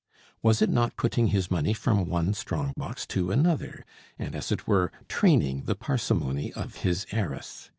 [0.41, 3.85] Was it not putting his money from one strong box to another,
[4.17, 7.69] and, as it were, training the parsimony of his heiress?